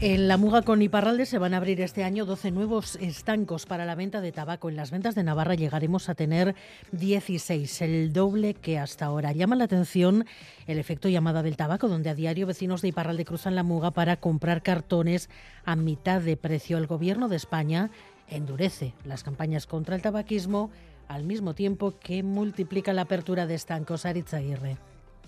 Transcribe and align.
En 0.00 0.28
la 0.28 0.36
Muga 0.36 0.62
con 0.62 0.82
Iparralde 0.82 1.26
se 1.26 1.38
van 1.38 1.54
a 1.54 1.56
abrir 1.56 1.80
este 1.80 2.04
año 2.04 2.24
12 2.24 2.50
nuevos 2.50 2.96
estancos 2.96 3.66
para 3.66 3.84
la 3.84 3.94
venta 3.94 4.20
de 4.20 4.30
tabaco. 4.30 4.68
En 4.68 4.76
las 4.76 4.90
ventas 4.90 5.14
de 5.14 5.24
Navarra 5.24 5.54
llegaremos 5.54 6.08
a 6.08 6.14
tener 6.14 6.54
16, 6.92 7.82
el 7.82 8.12
doble 8.12 8.54
que 8.54 8.78
hasta 8.78 9.06
ahora. 9.06 9.32
Llama 9.32 9.56
la 9.56 9.64
atención 9.64 10.26
el 10.66 10.78
efecto 10.78 11.08
llamada 11.08 11.42
del 11.42 11.56
tabaco, 11.56 11.88
donde 11.88 12.10
a 12.10 12.14
diario 12.14 12.46
vecinos 12.46 12.82
de 12.82 12.88
Iparralde 12.88 13.24
cruzan 13.24 13.54
la 13.54 13.62
Muga 13.62 13.90
para 13.90 14.18
comprar 14.18 14.62
cartones 14.62 15.30
a 15.64 15.76
mitad 15.76 16.20
de 16.20 16.36
precio. 16.36 16.78
El 16.78 16.86
gobierno 16.86 17.28
de 17.28 17.36
España 17.36 17.90
endurece 18.28 18.94
las 19.04 19.24
campañas 19.24 19.66
contra 19.66 19.96
el 19.96 20.02
tabaquismo 20.02 20.70
al 21.08 21.24
mismo 21.24 21.54
tiempo 21.54 21.98
que 21.98 22.22
multiplica 22.22 22.92
la 22.92 23.02
apertura 23.02 23.46
de 23.46 23.54
estancos. 23.54 24.06
Aritz 24.06 24.34
Aguirre. 24.34 24.76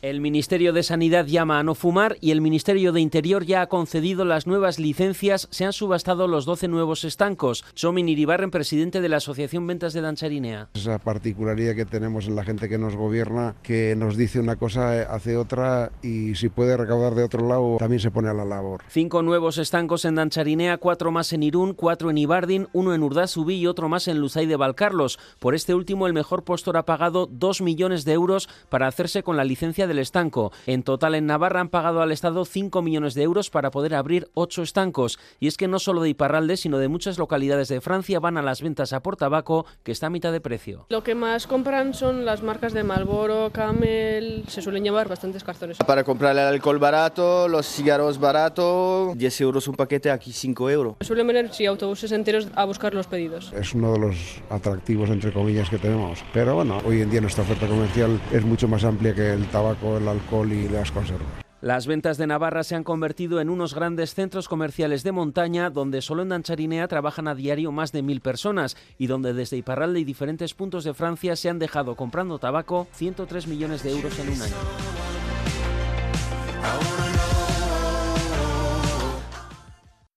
El 0.03 0.23
Ministerio 0.23 0.73
de 0.73 0.83
Sanidad 0.83 1.27
llama 1.27 1.59
a 1.59 1.63
no 1.63 1.75
fumar 1.75 2.17
y 2.23 2.31
el 2.31 2.41
Ministerio 2.41 2.93
de 2.93 3.03
Interior 3.03 3.45
ya 3.45 3.61
ha 3.61 3.67
concedido 3.67 4.25
las 4.25 4.47
nuevas 4.47 4.79
licencias. 4.79 5.47
Se 5.51 5.67
han 5.67 5.75
subastado 5.75 6.27
los 6.27 6.47
12 6.47 6.69
nuevos 6.69 7.05
estancos. 7.05 7.67
Somin 7.75 8.09
Iribarren, 8.09 8.51
presidente 8.51 9.03
de 9.03 9.11
la 9.11 9.19
Asociación 9.19 9.67
Ventas 9.67 9.93
de 9.93 10.01
Dancharinea. 10.01 10.71
Esa 10.73 10.99
particularidad 11.01 11.75
que 11.75 11.85
tenemos 11.85 12.27
en 12.29 12.35
la 12.35 12.45
gente 12.45 12.71
que 12.71 12.79
nos 12.79 12.97
gobierna, 12.97 13.57
que 13.63 13.95
nos 13.95 14.17
dice 14.17 14.41
una 14.41 14.57
cosa, 14.57 15.03
hace 15.03 15.37
otra 15.37 15.93
y 16.03 16.35
si 16.35 16.49
puede 16.49 16.79
recaudar 16.79 17.15
de 17.15 17.25
otro 17.25 17.47
lado, 17.47 17.77
también 17.79 18.01
se 18.01 18.11
pone 18.11 18.30
a 18.30 18.33
la 18.33 18.47
labor. 18.47 18.80
Cinco 18.89 19.21
nuevos 19.21 19.59
estancos 19.59 20.07
en 20.07 20.15
Dancharinea, 20.15 20.79
cuatro 20.79 21.11
más 21.11 21.30
en 21.35 21.43
Irún, 21.43 21.75
cuatro 21.75 22.09
en 22.09 22.17
Ibardin, 22.17 22.69
uno 22.73 22.95
en 22.95 23.03
Urdazubí 23.03 23.57
y 23.57 23.67
otro 23.67 23.91
más 23.91 24.09
en 24.09 24.19
Luzay 24.19 24.47
de 24.47 24.57
Valcarlos. 24.57 25.19
Por 25.39 25.55
este 25.55 25.75
último, 25.75 26.07
el 26.07 26.15
mejor 26.15 26.43
postor 26.43 26.79
ha 26.79 26.87
pagado 26.87 27.29
dos 27.30 27.61
millones 27.61 28.07
de 28.07 28.15
euros 28.15 28.49
para 28.71 28.87
hacerse 28.87 29.23
con 29.23 29.37
la 29.37 29.45
licencia 29.45 29.90
del 29.91 29.99
estanco. 29.99 30.52
En 30.66 30.85
total, 30.85 31.16
en 31.16 31.27
Navarra 31.27 31.60
han 31.60 31.69
pagado 31.69 32.01
al 32.01 32.13
Estado 32.13 32.45
5 32.45 32.80
millones 32.80 33.15
de 33.15 33.24
euros 33.24 33.51
para 33.51 33.73
poder 33.73 33.96
abrir 33.96 34.29
ocho 34.35 34.63
estancos. 34.63 35.19
Y 35.41 35.49
es 35.49 35.57
que 35.57 35.66
no 35.66 35.80
solo 35.80 36.01
de 36.01 36.10
Iparralde, 36.10 36.57
sino 36.57 36.79
de 36.79 36.87
muchas 36.87 37.19
localidades 37.19 37.69
de 37.69 37.80
Francia 37.80 38.21
van 38.21 38.37
a 38.37 38.43
las 38.43 38.63
ventas 38.63 38.93
a 38.93 39.02
por 39.02 39.16
tabaco, 39.16 39.66
que 39.83 39.91
está 39.91 40.07
a 40.07 40.11
mitad 40.11 40.30
de 40.30 40.41
precio. 40.41 40.87
Lo 40.91 41.02
que 41.02 41.16
más 41.16 41.49
compran 41.49 41.93
son 41.93 42.24
las 42.24 42.43
marcas 42.43 42.73
de 42.73 42.85
Marlboro, 42.85 43.51
Camel, 43.52 44.45
se 44.46 44.63
suelen 44.63 44.85
llevar 44.85 45.09
bastantes 45.09 45.43
cartones. 45.43 45.79
Para 45.79 46.05
comprar 46.05 46.37
el 46.37 46.38
alcohol 46.38 46.79
barato, 46.79 47.49
los 47.49 47.66
cigarros 47.66 48.18
barato, 48.18 49.13
10 49.16 49.41
euros 49.41 49.66
un 49.66 49.74
paquete, 49.74 50.11
aquí 50.13 50.33
5 50.33 50.71
euros. 50.71 50.95
Suelen 51.01 51.27
venir 51.27 51.51
sí, 51.52 51.66
autobuses 51.66 52.13
enteros 52.13 52.46
a 52.55 52.65
buscar 52.65 52.95
los 52.95 53.09
pedidos. 53.09 53.52
Es 53.52 53.74
uno 53.74 53.93
de 53.93 53.99
los 53.99 54.16
atractivos, 54.51 55.11
entre 55.11 55.33
comillas, 55.33 55.68
que 55.68 55.79
tenemos. 55.79 56.23
Pero 56.33 56.55
bueno, 56.55 56.79
hoy 56.87 57.01
en 57.01 57.11
día 57.11 57.21
nuestra 57.21 57.43
oferta 57.43 57.66
comercial 57.66 58.21
es 58.33 58.45
mucho 58.45 58.68
más 58.68 58.85
amplia 58.85 59.15
que 59.15 59.33
el 59.33 59.46
tabaco, 59.46 59.80
el 59.83 60.09
alcohol 60.09 60.53
y 60.53 60.69
las 60.69 60.91
conservas. 60.91 61.29
Las 61.61 61.87
ventas 61.87 62.17
de 62.17 62.27
Navarra 62.27 62.65
se 62.65 62.75
han 62.75 62.85
convertido 62.85 63.39
en 63.39 63.51
unos 63.51 63.75
grandes 63.75 64.15
centros 64.15 64.49
comerciales 64.49 65.03
de 65.03 65.12
montaña 65.12 65.69
donde 65.69 66.00
solo 66.00 66.23
en 66.23 66.31
Dancharinea 66.31 66.89
trabajan 66.89 67.28
a 67.28 67.34
diario 67.34 67.71
más 67.71 67.93
de 67.93 68.01
mil 68.01 68.23
personas 68.23 68.78
y 68.97 69.09
donde 69.09 69.34
desde 69.34 69.59
Iparralde 69.59 70.01
y 70.01 70.05
diferentes 70.05 70.55
puntos 70.55 70.84
de 70.84 70.95
Francia 70.95 71.37
se 71.37 71.51
han 71.51 71.59
dejado 71.59 71.97
comprando 71.97 72.39
tabaco 72.39 72.89
103 72.93 73.47
millones 73.47 73.83
de 73.83 73.91
euros 73.91 74.19
en 74.19 74.31
un 74.31 74.41
año. 74.41 74.55